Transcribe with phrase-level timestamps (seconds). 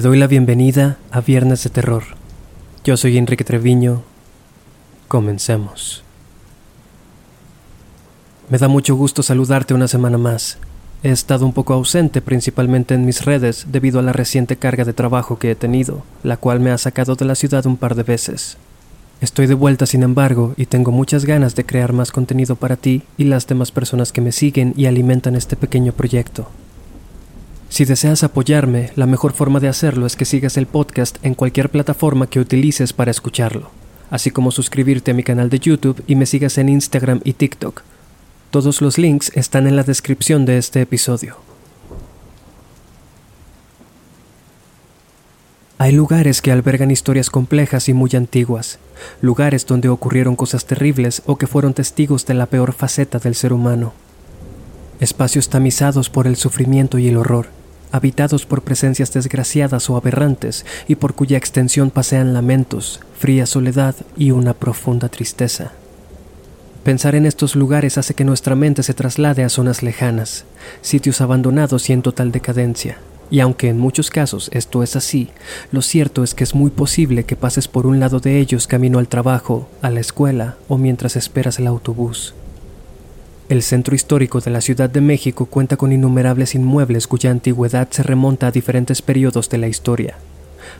[0.00, 2.02] Te doy la bienvenida a Viernes de Terror.
[2.84, 4.00] Yo soy Enrique Treviño.
[5.08, 6.02] Comencemos.
[8.48, 10.56] Me da mucho gusto saludarte una semana más.
[11.02, 14.94] He estado un poco ausente principalmente en mis redes debido a la reciente carga de
[14.94, 18.02] trabajo que he tenido, la cual me ha sacado de la ciudad un par de
[18.02, 18.56] veces.
[19.20, 23.02] Estoy de vuelta sin embargo y tengo muchas ganas de crear más contenido para ti
[23.18, 26.48] y las demás personas que me siguen y alimentan este pequeño proyecto.
[27.70, 31.70] Si deseas apoyarme, la mejor forma de hacerlo es que sigas el podcast en cualquier
[31.70, 33.70] plataforma que utilices para escucharlo,
[34.10, 37.82] así como suscribirte a mi canal de YouTube y me sigas en Instagram y TikTok.
[38.50, 41.36] Todos los links están en la descripción de este episodio.
[45.78, 48.80] Hay lugares que albergan historias complejas y muy antiguas,
[49.22, 53.52] lugares donde ocurrieron cosas terribles o que fueron testigos de la peor faceta del ser
[53.52, 53.92] humano.
[54.98, 57.59] Espacios tamizados por el sufrimiento y el horror
[57.92, 64.30] habitados por presencias desgraciadas o aberrantes y por cuya extensión pasean lamentos, fría soledad y
[64.30, 65.72] una profunda tristeza.
[66.84, 70.44] Pensar en estos lugares hace que nuestra mente se traslade a zonas lejanas,
[70.80, 72.98] sitios abandonados y en total decadencia.
[73.30, 75.28] Y aunque en muchos casos esto es así,
[75.70, 78.98] lo cierto es que es muy posible que pases por un lado de ellos camino
[78.98, 82.34] al trabajo, a la escuela o mientras esperas el autobús.
[83.50, 88.04] El centro histórico de la Ciudad de México cuenta con innumerables inmuebles cuya antigüedad se
[88.04, 90.14] remonta a diferentes periodos de la historia.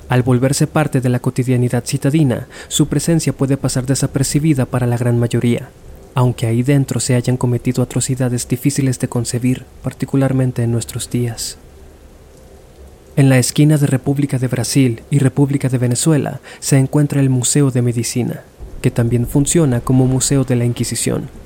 [0.08, 5.18] Al volverse parte de la cotidianidad citadina, su presencia puede pasar desapercibida para la gran
[5.18, 5.68] mayoría,
[6.14, 11.58] aunque ahí dentro se hayan cometido atrocidades difíciles de concebir, particularmente en nuestros días.
[13.16, 17.72] En la esquina de República de Brasil y República de Venezuela se encuentra el Museo
[17.72, 18.44] de Medicina,
[18.80, 21.39] que también funciona como Museo de la Inquisición,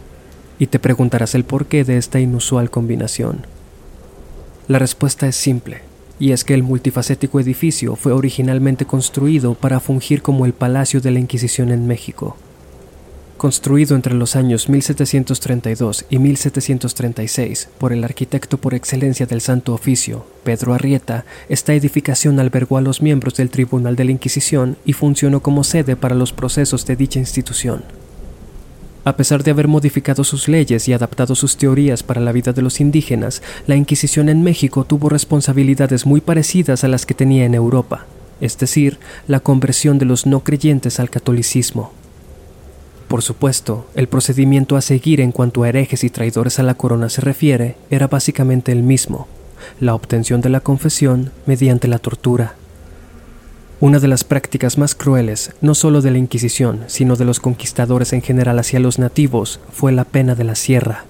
[0.58, 3.47] y te preguntarás el porqué de esta inusual combinación.
[4.69, 5.83] La respuesta es simple,
[6.19, 11.10] y es que el multifacético edificio fue originalmente construido para fungir como el Palacio de
[11.10, 12.37] la Inquisición en México.
[13.37, 20.25] Construido entre los años 1732 y 1736 por el arquitecto por excelencia del Santo Oficio,
[20.44, 25.41] Pedro Arrieta, esta edificación albergó a los miembros del Tribunal de la Inquisición y funcionó
[25.41, 27.82] como sede para los procesos de dicha institución.
[29.04, 32.62] A pesar de haber modificado sus leyes y adaptado sus teorías para la vida de
[32.62, 37.54] los indígenas, la Inquisición en México tuvo responsabilidades muy parecidas a las que tenía en
[37.54, 38.06] Europa,
[38.41, 38.98] es decir,
[39.28, 41.92] la conversión de los no creyentes al catolicismo.
[43.06, 47.10] Por supuesto, el procedimiento a seguir en cuanto a herejes y traidores a la corona
[47.10, 49.28] se refiere era básicamente el mismo,
[49.81, 52.54] la obtención de la confesión mediante la tortura.
[53.80, 58.12] Una de las prácticas más crueles, no solo de la Inquisición, sino de los conquistadores
[58.12, 61.04] en general hacia los nativos, fue la pena de la sierra.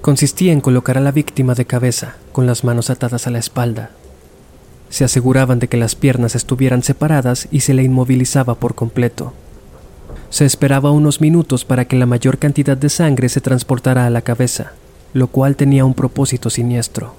[0.00, 3.90] Consistía en colocar a la víctima de cabeza, con las manos atadas a la espalda.
[4.90, 9.32] Se aseguraban de que las piernas estuvieran separadas y se le inmovilizaba por completo.
[10.30, 14.22] Se esperaba unos minutos para que la mayor cantidad de sangre se transportara a la
[14.22, 14.72] cabeza,
[15.12, 17.14] lo cual tenía un propósito siniestro.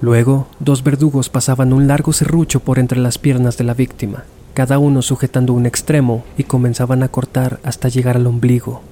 [0.00, 4.78] Luego, dos verdugos pasaban un largo serrucho por entre las piernas de la víctima, cada
[4.78, 8.82] uno sujetando un extremo, y comenzaban a cortar hasta llegar al ombligo.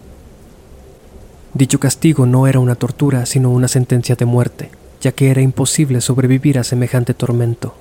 [1.54, 6.00] Dicho castigo no era una tortura, sino una sentencia de muerte, ya que era imposible
[6.00, 7.74] sobrevivir a semejante tormento.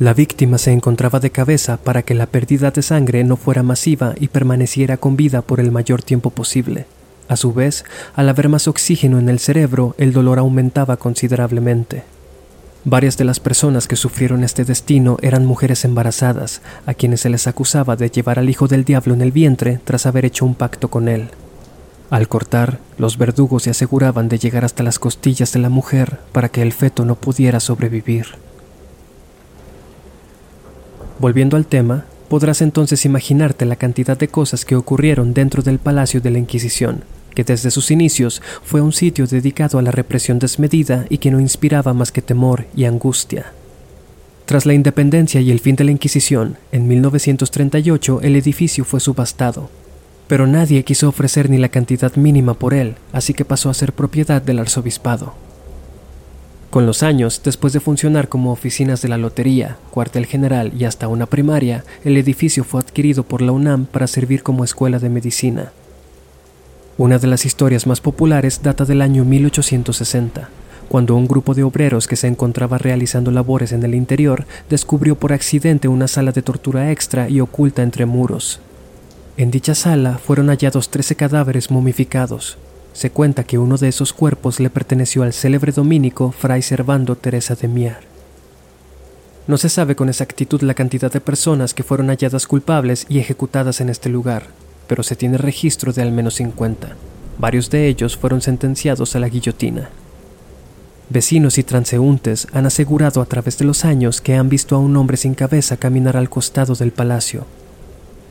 [0.00, 4.14] La víctima se encontraba de cabeza para que la pérdida de sangre no fuera masiva
[4.18, 6.86] y permaneciera con vida por el mayor tiempo posible.
[7.28, 7.84] A su vez,
[8.14, 12.02] al haber más oxígeno en el cerebro, el dolor aumentaba considerablemente.
[12.86, 17.46] Varias de las personas que sufrieron este destino eran mujeres embarazadas, a quienes se les
[17.46, 20.88] acusaba de llevar al hijo del diablo en el vientre tras haber hecho un pacto
[20.88, 21.30] con él.
[22.10, 26.50] Al cortar, los verdugos se aseguraban de llegar hasta las costillas de la mujer para
[26.50, 28.26] que el feto no pudiera sobrevivir.
[31.18, 36.20] Volviendo al tema, podrás entonces imaginarte la cantidad de cosas que ocurrieron dentro del Palacio
[36.20, 37.04] de la Inquisición,
[37.34, 41.40] que desde sus inicios fue un sitio dedicado a la represión desmedida y que no
[41.40, 43.52] inspiraba más que temor y angustia.
[44.46, 49.70] Tras la independencia y el fin de la Inquisición, en 1938 el edificio fue subastado,
[50.28, 53.92] pero nadie quiso ofrecer ni la cantidad mínima por él, así que pasó a ser
[53.92, 55.34] propiedad del arzobispado.
[56.74, 61.06] Con los años, después de funcionar como oficinas de la lotería, cuartel general y hasta
[61.06, 65.72] una primaria, el edificio fue adquirido por la UNAM para servir como escuela de medicina.
[66.96, 70.48] Una de las historias más populares data del año 1860,
[70.88, 75.32] cuando un grupo de obreros que se encontraba realizando labores en el interior descubrió por
[75.32, 78.60] accidente una sala de tortura extra y oculta entre muros.
[79.36, 82.58] En dicha sala fueron hallados 13 cadáveres momificados.
[82.92, 87.56] Se cuenta que uno de esos cuerpos le perteneció al célebre dominico Fray Servando Teresa
[87.56, 87.98] de Mier.
[89.48, 93.80] No se sabe con exactitud la cantidad de personas que fueron halladas culpables y ejecutadas
[93.80, 94.46] en este lugar,
[94.94, 96.90] pero se tiene registro de al menos 50.
[97.36, 99.90] Varios de ellos fueron sentenciados a la guillotina.
[101.08, 104.96] Vecinos y transeúntes han asegurado a través de los años que han visto a un
[104.96, 107.44] hombre sin cabeza caminar al costado del palacio.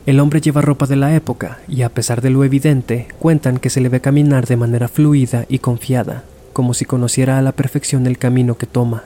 [0.06, 3.68] El hombre lleva ropa de la época y a pesar de lo evidente, cuentan que
[3.68, 6.24] se le ve caminar de manera fluida y confiada,
[6.54, 9.04] como si conociera a la perfección el camino que toma.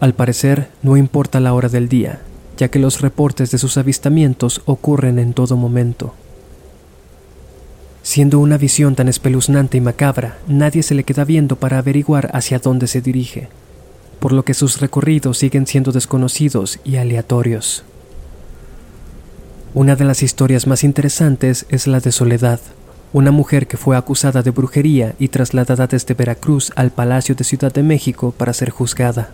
[0.00, 2.18] Al parecer, no importa la hora del día,
[2.56, 6.14] ya que los reportes de sus avistamientos ocurren en todo momento.
[8.02, 12.58] Siendo una visión tan espeluznante y macabra, nadie se le queda viendo para averiguar hacia
[12.58, 13.48] dónde se dirige,
[14.18, 17.84] por lo que sus recorridos siguen siendo desconocidos y aleatorios.
[19.74, 22.60] Una de las historias más interesantes es la de Soledad,
[23.12, 27.72] una mujer que fue acusada de brujería y trasladada desde Veracruz al Palacio de Ciudad
[27.72, 29.30] de México para ser juzgada.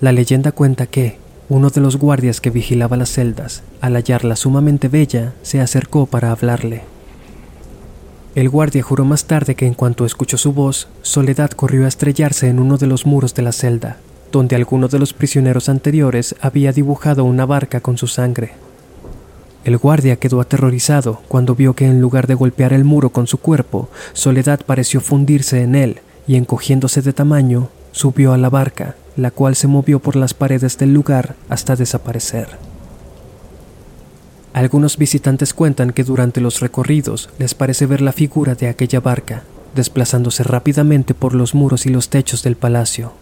[0.00, 1.18] La leyenda cuenta que
[1.50, 6.30] uno de los guardias que vigilaba las celdas, al hallarla sumamente bella, se acercó para
[6.30, 6.82] hablarle.
[8.36, 12.48] El guardia juró más tarde que en cuanto escuchó su voz, Soledad corrió a estrellarse
[12.48, 13.96] en uno de los muros de la celda,
[14.30, 18.52] donde alguno de los prisioneros anteriores había dibujado una barca con su sangre.
[19.64, 23.38] El guardia quedó aterrorizado cuando vio que en lugar de golpear el muro con su
[23.38, 29.32] cuerpo, Soledad pareció fundirse en él y encogiéndose de tamaño, subió a la barca, la
[29.32, 32.69] cual se movió por las paredes del lugar hasta desaparecer.
[34.52, 39.44] Algunos visitantes cuentan que durante los recorridos les parece ver la figura de aquella barca,
[39.74, 43.12] desplazándose rápidamente por los muros y los techos del palacio.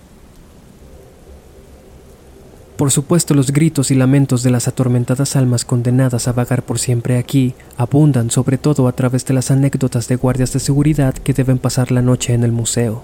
[2.79, 7.19] Por supuesto, los gritos y lamentos de las atormentadas almas condenadas a vagar por siempre
[7.19, 11.59] aquí abundan sobre todo a través de las anécdotas de guardias de seguridad que deben
[11.59, 13.03] pasar la noche en el museo.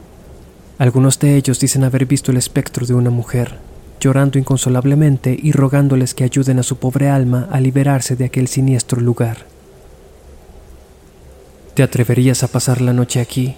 [0.79, 3.59] Algunos de ellos dicen haber visto el espectro de una mujer,
[4.05, 9.01] llorando inconsolablemente y rogándoles que ayuden a su pobre alma a liberarse de aquel siniestro
[9.01, 9.47] lugar.
[11.73, 13.57] ¿Te atreverías a pasar la noche aquí?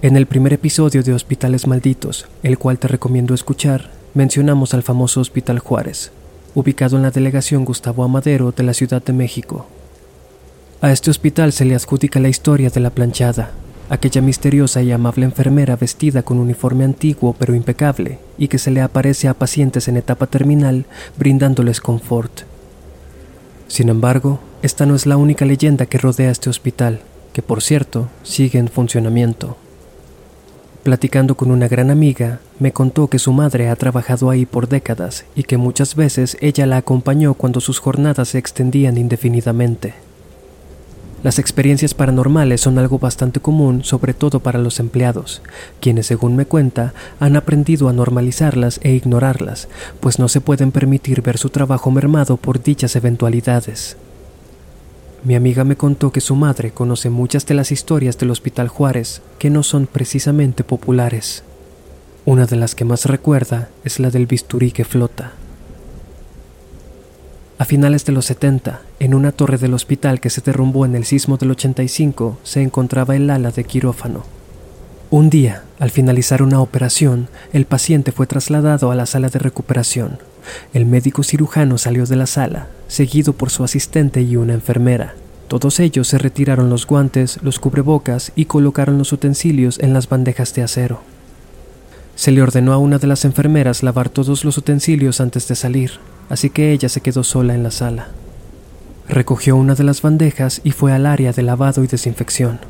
[0.00, 5.20] En el primer episodio de Hospitales Malditos, el cual te recomiendo escuchar, mencionamos al famoso
[5.20, 6.12] Hospital Juárez,
[6.54, 9.66] ubicado en la delegación Gustavo Amadero de la Ciudad de México.
[10.80, 13.50] A este hospital se le adjudica la historia de la planchada,
[13.88, 18.80] aquella misteriosa y amable enfermera vestida con uniforme antiguo pero impecable y que se le
[18.80, 20.86] aparece a pacientes en etapa terminal
[21.18, 22.42] brindándoles confort.
[23.66, 27.00] Sin embargo, esta no es la única leyenda que rodea este hospital,
[27.32, 29.56] que por cierto sigue en funcionamiento.
[30.82, 35.26] Platicando con una gran amiga, me contó que su madre ha trabajado ahí por décadas
[35.34, 40.07] y que muchas veces ella la acompañó cuando sus jornadas se extendían indefinidamente.
[41.24, 45.42] Las experiencias paranormales son algo bastante común, sobre todo para los empleados,
[45.80, 49.68] quienes, según me cuenta, han aprendido a normalizarlas e ignorarlas,
[49.98, 53.96] pues no se pueden permitir ver su trabajo mermado por dichas eventualidades.
[55.24, 59.20] Mi amiga me contó que su madre conoce muchas de las historias del Hospital Juárez
[59.40, 61.42] que no son precisamente populares.
[62.24, 65.32] Una de las que más recuerda es la del bisturí que flota.
[67.60, 71.04] A finales de los 70, en una torre del hospital que se derrumbó en el
[71.04, 74.22] sismo del 85, se encontraba el ala de quirófano.
[75.10, 80.20] Un día, al finalizar una operación, el paciente fue trasladado a la sala de recuperación.
[80.72, 85.16] El médico cirujano salió de la sala, seguido por su asistente y una enfermera.
[85.48, 90.54] Todos ellos se retiraron los guantes, los cubrebocas y colocaron los utensilios en las bandejas
[90.54, 91.00] de acero.
[92.14, 95.98] Se le ordenó a una de las enfermeras lavar todos los utensilios antes de salir
[96.28, 98.08] así que ella se quedó sola en la sala.
[99.08, 102.60] Recogió una de las bandejas y fue al área de lavado y desinfección.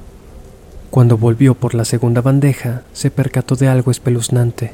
[0.91, 4.73] Cuando volvió por la segunda bandeja, se percató de algo espeluznante.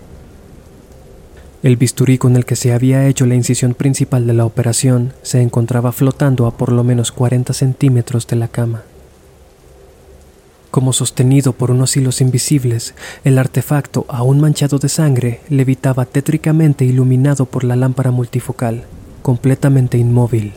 [1.63, 5.41] El bisturí con el que se había hecho la incisión principal de la operación se
[5.41, 8.83] encontraba flotando a por lo menos 40 centímetros de la cama.
[10.75, 17.47] Como sostenido por unos hilos invisibles, el artefacto, aún manchado de sangre, levitaba tétricamente iluminado
[17.47, 18.83] por la lámpara multifocal,
[19.23, 20.53] completamente inmóvil.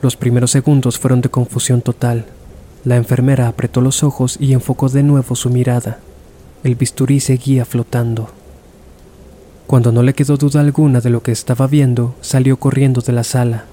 [0.00, 2.26] Los primeros segundos fueron de confusión total.
[2.84, 5.98] La enfermera apretó los ojos y enfocó de nuevo su mirada.
[6.62, 8.28] El bisturí seguía flotando.
[9.66, 13.24] Cuando no le quedó duda alguna de lo que estaba viendo, salió corriendo de la
[13.24, 13.64] sala,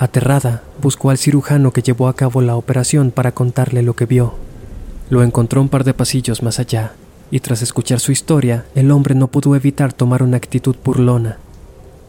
[0.00, 4.32] Aterrada, buscó al cirujano que llevó a cabo la operación para contarle lo que vio.
[5.10, 6.94] Lo encontró un par de pasillos más allá,
[7.30, 11.36] y tras escuchar su historia, el hombre no pudo evitar tomar una actitud burlona.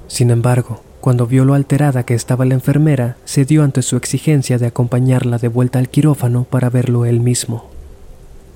[0.08, 4.68] Sin embargo, cuando vio lo alterada que estaba la enfermera, cedió ante su exigencia de
[4.68, 7.72] acompañarla de vuelta al quirófano para verlo él mismo.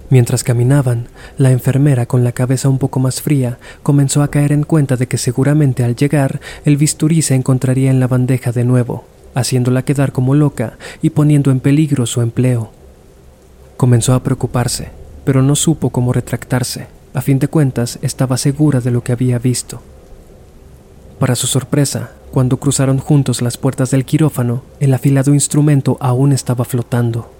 [0.09, 4.63] Mientras caminaban, la enfermera, con la cabeza un poco más fría, comenzó a caer en
[4.63, 9.03] cuenta de que seguramente al llegar el bisturí se encontraría en la bandeja de nuevo,
[9.35, 12.71] haciéndola quedar como loca y poniendo en peligro su empleo.
[13.77, 14.89] Comenzó a preocuparse,
[15.23, 16.87] pero no supo cómo retractarse.
[17.13, 19.81] A fin de cuentas, estaba segura de lo que había visto.
[21.19, 26.65] Para su sorpresa, cuando cruzaron juntos las puertas del quirófano, el afilado instrumento aún estaba
[26.65, 27.31] flotando.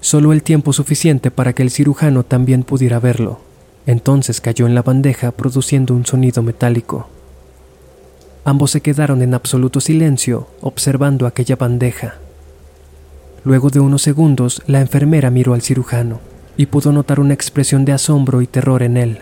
[0.00, 3.40] Solo el tiempo suficiente para que el cirujano también pudiera verlo.
[3.86, 7.08] Entonces cayó en la bandeja produciendo un sonido metálico.
[8.44, 12.14] Ambos se quedaron en absoluto silencio observando aquella bandeja.
[13.44, 16.20] Luego de unos segundos, la enfermera miró al cirujano
[16.56, 19.18] y pudo notar una expresión de asombro y terror en él.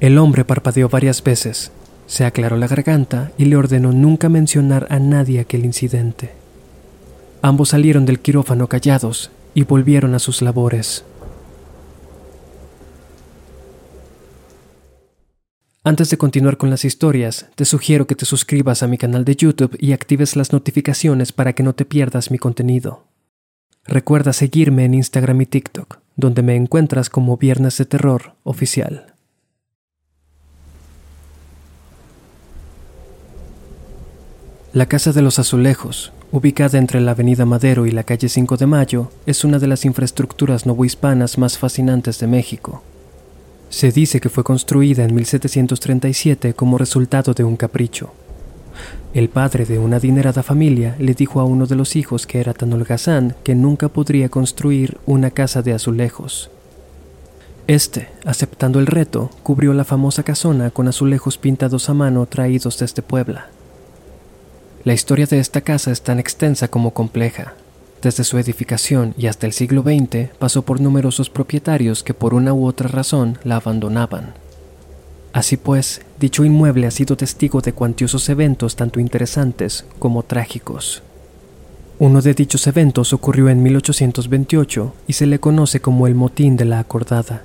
[0.00, 1.72] El hombre parpadeó varias veces,
[2.06, 6.32] se aclaró la garganta y le ordenó nunca mencionar a nadie aquel incidente.
[7.42, 11.04] Ambos salieron del quirófano callados y volvieron a sus labores.
[15.86, 19.36] Antes de continuar con las historias, te sugiero que te suscribas a mi canal de
[19.36, 23.04] YouTube y actives las notificaciones para que no te pierdas mi contenido.
[23.84, 29.12] Recuerda seguirme en Instagram y TikTok, donde me encuentras como Viernes de Terror Oficial.
[34.72, 38.66] La Casa de los Azulejos, ubicada entre la Avenida Madero y la calle 5 de
[38.66, 42.82] Mayo, es una de las infraestructuras novohispanas más fascinantes de México.
[43.74, 48.12] Se dice que fue construida en 1737 como resultado de un capricho.
[49.14, 52.54] El padre de una adinerada familia le dijo a uno de los hijos que era
[52.54, 56.52] tan holgazán que nunca podría construir una casa de azulejos.
[57.66, 63.02] Este, aceptando el reto, cubrió la famosa casona con azulejos pintados a mano traídos desde
[63.02, 63.48] Puebla.
[64.84, 67.54] La historia de esta casa es tan extensa como compleja.
[68.04, 72.52] Desde su edificación y hasta el siglo XX pasó por numerosos propietarios que por una
[72.52, 74.34] u otra razón la abandonaban.
[75.32, 81.02] Así pues, dicho inmueble ha sido testigo de cuantiosos eventos tanto interesantes como trágicos.
[81.98, 86.66] Uno de dichos eventos ocurrió en 1828 y se le conoce como el Motín de
[86.66, 87.44] la Acordada.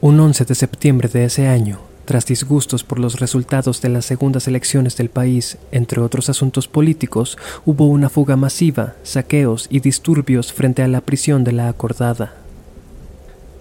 [0.00, 4.48] Un 11 de septiembre de ese año, tras disgustos por los resultados de las segundas
[4.48, 10.82] elecciones del país, entre otros asuntos políticos, hubo una fuga masiva, saqueos y disturbios frente
[10.82, 12.34] a la prisión de la acordada.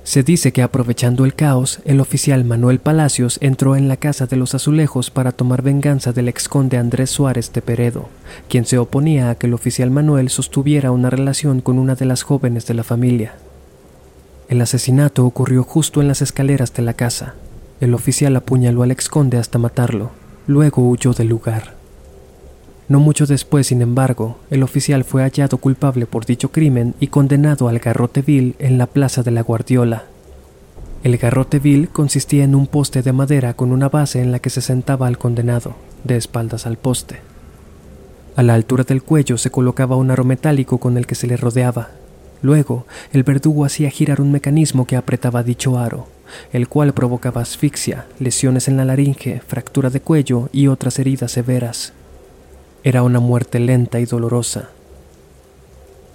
[0.03, 4.35] Se dice que aprovechando el caos, el oficial Manuel Palacios entró en la casa de
[4.35, 8.09] los azulejos para tomar venganza del exconde Andrés Suárez de Peredo,
[8.49, 12.23] quien se oponía a que el oficial Manuel sostuviera una relación con una de las
[12.23, 13.35] jóvenes de la familia.
[14.49, 17.35] El asesinato ocurrió justo en las escaleras de la casa,
[17.83, 20.11] el oficial apuñaló al exconde hasta matarlo,
[20.47, 21.75] luego huyó del lugar.
[22.87, 27.67] No mucho después, sin embargo, el oficial fue hallado culpable por dicho crimen y condenado
[27.67, 30.03] al garrote vil en la plaza de la Guardiola.
[31.03, 34.49] El garrote vil consistía en un poste de madera con una base en la que
[34.49, 35.75] se sentaba al condenado,
[36.05, 37.19] de espaldas al poste.
[38.37, 41.35] A la altura del cuello se colocaba un aro metálico con el que se le
[41.35, 41.89] rodeaba.
[42.43, 46.09] Luego, el verdugo hacía girar un mecanismo que apretaba dicho aro,
[46.51, 51.93] el cual provocaba asfixia, lesiones en la laringe, fractura de cuello y otras heridas severas.
[52.83, 54.69] Era una muerte lenta y dolorosa.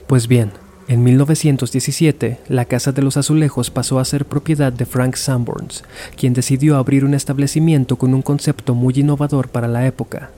[0.06, 0.52] Pues bien,
[0.86, 5.82] en 1917, la Casa de los Azulejos pasó a ser propiedad de Frank Sanborns,
[6.14, 10.30] quien decidió abrir un establecimiento con un concepto muy innovador para la época,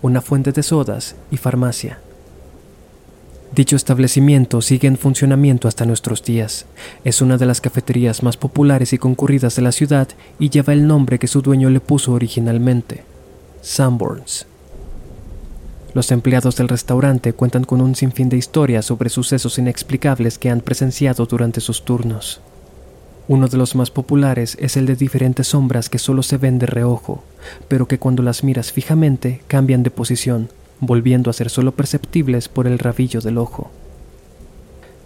[0.00, 1.98] una fuente de sodas y farmacia.
[3.54, 6.66] Dicho establecimiento sigue en funcionamiento hasta nuestros días.
[7.04, 10.08] Es una de las cafeterías más populares y concurridas de la ciudad
[10.40, 13.04] y lleva el nombre que su dueño le puso originalmente,
[13.62, 14.46] Sanborns.
[15.92, 20.60] Los empleados del restaurante cuentan con un sinfín de historias sobre sucesos inexplicables que han
[20.60, 22.40] presenciado durante sus turnos.
[23.28, 26.66] Uno de los más populares es el de diferentes sombras que solo se ven de
[26.66, 27.22] reojo,
[27.68, 30.48] pero que cuando las miras fijamente cambian de posición
[30.86, 33.70] volviendo a ser solo perceptibles por el rabillo del ojo.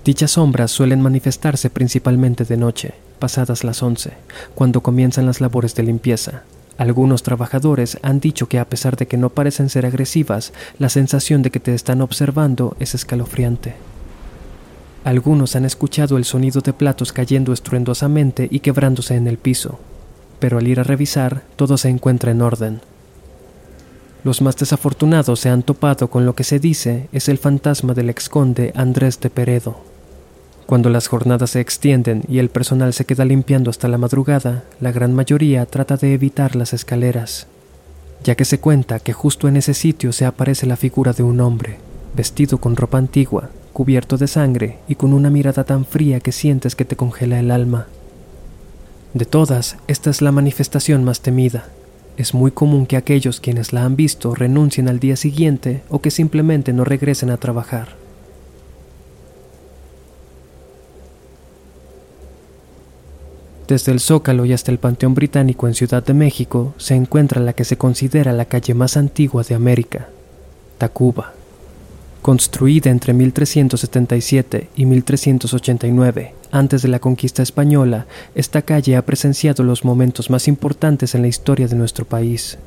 [0.04, 4.12] Dichas sombras suelen manifestarse principalmente de noche, pasadas las once,
[4.54, 6.44] cuando comienzan las labores de limpieza.
[6.78, 11.42] Algunos trabajadores han dicho que a pesar de que no parecen ser agresivas, la sensación
[11.42, 13.74] de que te están observando es escalofriante.
[15.04, 19.78] Algunos han escuchado el sonido de platos cayendo estruendosamente y quebrándose en el piso,
[20.38, 22.80] pero al ir a revisar todo se encuentra en orden,
[24.24, 28.10] los más desafortunados se han topado con lo que se dice es el fantasma del
[28.10, 29.80] exconde Andrés de Peredo.
[30.66, 34.92] Cuando las jornadas se extienden y el personal se queda limpiando hasta la madrugada, la
[34.92, 37.46] gran mayoría trata de evitar las escaleras,
[38.22, 41.40] ya que se cuenta que justo en ese sitio se aparece la figura de un
[41.40, 41.78] hombre,
[42.14, 46.74] vestido con ropa antigua, cubierto de sangre y con una mirada tan fría que sientes
[46.74, 47.86] que te congela el alma.
[49.14, 51.64] De todas, esta es la manifestación más temida.
[52.18, 56.10] Es muy común que aquellos quienes la han visto renuncien al día siguiente o que
[56.10, 57.94] simplemente no regresen a trabajar.
[63.68, 67.52] Desde el Zócalo y hasta el Panteón Británico en Ciudad de México se encuentra la
[67.52, 70.08] que se considera la calle más antigua de América,
[70.78, 71.37] Tacuba.
[72.22, 79.84] Construida entre 1377 y 1389, antes de la conquista española, esta calle ha presenciado los
[79.84, 82.58] momentos más importantes en la historia de nuestro país.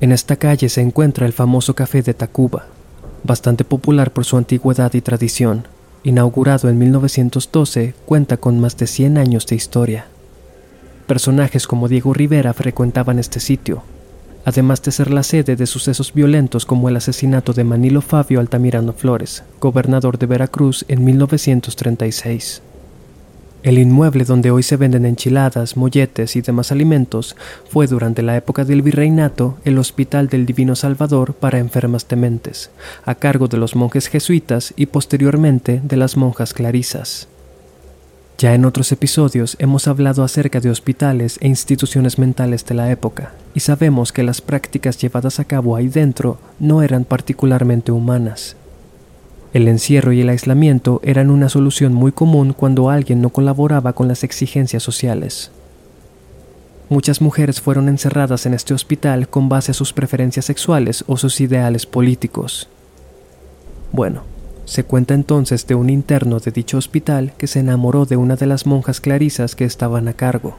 [0.00, 2.66] En esta calle se encuentra el famoso Café de Tacuba,
[3.24, 5.66] bastante popular por su antigüedad y tradición.
[6.04, 10.06] Inaugurado en 1912, cuenta con más de 100 años de historia.
[11.08, 13.82] Personajes como Diego Rivera frecuentaban este sitio,
[14.48, 18.94] además de ser la sede de sucesos violentos como el asesinato de Manilo Fabio Altamirano
[18.94, 22.62] Flores, gobernador de Veracruz en 1936.
[23.62, 27.36] El inmueble donde hoy se venden enchiladas, molletes y demás alimentos
[27.68, 32.70] fue durante la época del virreinato el Hospital del Divino Salvador para enfermas tementes,
[33.04, 37.28] a cargo de los monjes jesuitas y posteriormente de las monjas clarisas.
[38.40, 43.32] Ya en otros episodios hemos hablado acerca de hospitales e instituciones mentales de la época,
[43.52, 48.54] y sabemos que las prácticas llevadas a cabo ahí dentro no eran particularmente humanas.
[49.52, 54.06] El encierro y el aislamiento eran una solución muy común cuando alguien no colaboraba con
[54.06, 55.50] las exigencias sociales.
[56.90, 61.40] Muchas mujeres fueron encerradas en este hospital con base a sus preferencias sexuales o sus
[61.40, 62.68] ideales políticos.
[63.90, 64.22] Bueno,
[64.68, 68.44] se cuenta entonces de un interno de dicho hospital que se enamoró de una de
[68.44, 70.58] las monjas clarisas que estaban a cargo.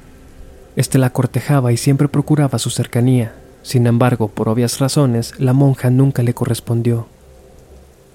[0.76, 3.36] Este la cortejaba y siempre procuraba su cercanía.
[3.62, 7.06] Sin embargo, por obvias razones, la monja nunca le correspondió.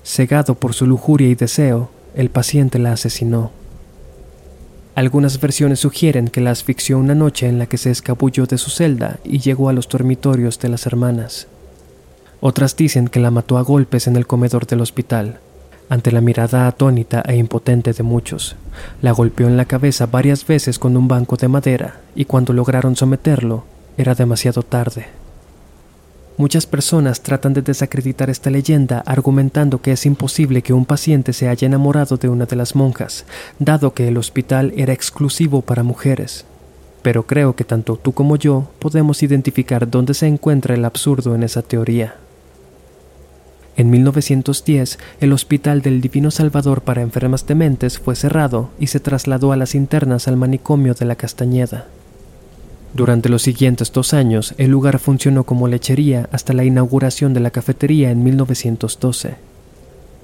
[0.02, 3.52] Cegado por su lujuria y deseo, el paciente la asesinó.
[4.96, 8.70] Algunas versiones sugieren que la asfixió una noche en la que se escabulló de su
[8.70, 11.46] celda y llegó a los dormitorios de las hermanas.
[12.40, 15.38] Otras dicen que la mató a golpes en el comedor del hospital,
[15.88, 18.56] ante la mirada atónita e impotente de muchos.
[19.02, 22.96] La golpeó en la cabeza varias veces con un banco de madera y cuando lograron
[22.96, 23.64] someterlo
[23.96, 25.06] era demasiado tarde.
[26.36, 31.48] Muchas personas tratan de desacreditar esta leyenda argumentando que es imposible que un paciente se
[31.48, 33.24] haya enamorado de una de las monjas,
[33.60, 36.44] dado que el hospital era exclusivo para mujeres.
[37.02, 41.44] Pero creo que tanto tú como yo podemos identificar dónde se encuentra el absurdo en
[41.44, 42.16] esa teoría.
[43.76, 49.50] En 1910, el Hospital del Divino Salvador para Enfermas Dementes fue cerrado y se trasladó
[49.50, 51.86] a las internas al manicomio de la Castañeda.
[52.94, 57.50] Durante los siguientes dos años, el lugar funcionó como lechería hasta la inauguración de la
[57.50, 59.34] cafetería en 1912.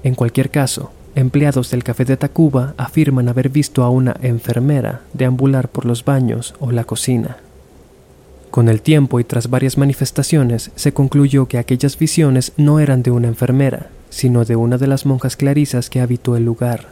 [0.03, 5.67] En cualquier caso, empleados del café de Tacuba afirman haber visto a una enfermera deambular
[5.67, 7.37] por los baños o la cocina.
[8.51, 13.09] Con el tiempo y tras varias manifestaciones, se concluyó que aquellas visiones no eran de
[13.09, 16.89] una enfermera, sino de una de las monjas clarisas que habitó el lugar.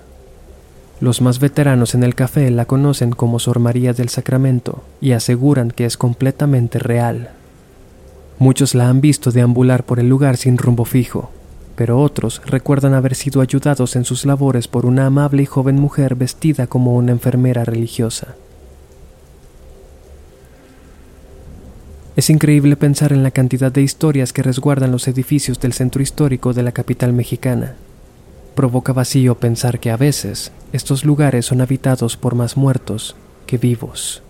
[1.01, 5.71] Los más veteranos en el café la conocen como Sor María del Sacramento y aseguran
[5.71, 7.31] que es completamente real.
[8.37, 11.29] Muchos la han visto deambular por el lugar sin rumbo fijo,
[11.75, 16.15] pero otros recuerdan haber sido ayudados en sus labores por una amable y joven mujer
[16.15, 18.35] vestida como una enfermera religiosa.
[22.19, 26.51] Es increíble pensar en la cantidad de historias que resguardan los edificios del centro histórico
[26.51, 27.77] de la capital mexicana.
[28.55, 34.21] Provoca vacío pensar que a veces estos lugares son habitados por más muertos que vivos.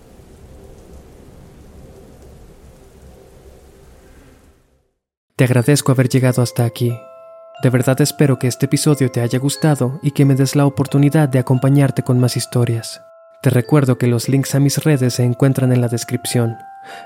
[5.34, 6.96] Te agradezco haber llegado hasta aquí.
[7.60, 11.28] De verdad espero que este episodio te haya gustado y que me des la oportunidad
[11.28, 13.00] de acompañarte con más historias.
[13.42, 16.56] Te recuerdo que los links a mis redes se encuentran en la descripción.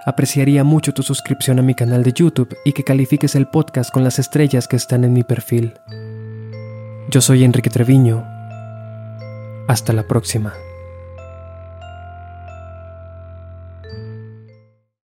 [0.05, 4.05] Apreciaría mucho tu suscripción a mi canal de YouTube y que califiques el podcast con
[4.05, 5.75] las estrellas que están en mi perfil.
[7.11, 8.25] Yo soy Enrique Treviño.
[9.69, 10.55] Hasta la próxima.